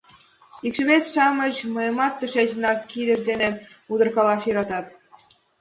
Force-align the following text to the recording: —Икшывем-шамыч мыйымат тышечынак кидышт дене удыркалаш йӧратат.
—Икшывем-шамыч 0.67 1.55
мыйымат 1.73 2.13
тышечынак 2.19 2.79
кидышт 2.89 3.23
дене 3.29 3.49
удыркалаш 3.91 4.41
йӧратат. 4.47 4.85